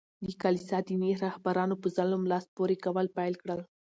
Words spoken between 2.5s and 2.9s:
پوري